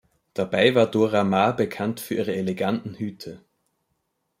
Dabei 0.33 0.73
war 0.73 0.87
Dora 0.89 1.23
Maar 1.23 1.55
bekannt 1.55 1.99
für 1.99 2.15
ihre 2.15 2.35
eleganten 2.35 2.95
Hüte. 2.95 3.39